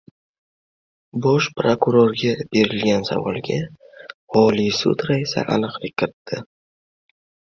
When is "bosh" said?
1.25-1.49